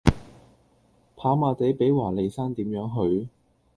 [1.15, 3.29] 跑馬地比華利山點樣去?